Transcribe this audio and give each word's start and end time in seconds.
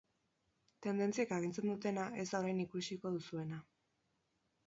Tendentziek 0.85 1.33
agintzen 1.35 1.67
dutena 1.71 2.07
ez 2.23 2.27
da 2.31 2.41
orain 2.45 2.63
ikusiko 2.63 3.11
duzuena. 3.19 3.63